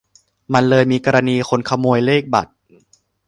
[0.53, 2.51] มันเลยมีกรณีคนขโมยเลขบัตร